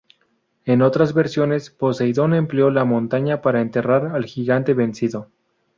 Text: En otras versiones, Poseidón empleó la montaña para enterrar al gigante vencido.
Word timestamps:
En 0.65 0.81
otras 0.81 1.13
versiones, 1.13 1.69
Poseidón 1.69 2.33
empleó 2.33 2.71
la 2.71 2.85
montaña 2.85 3.43
para 3.43 3.61
enterrar 3.61 4.07
al 4.07 4.25
gigante 4.25 4.73
vencido. 4.73 5.29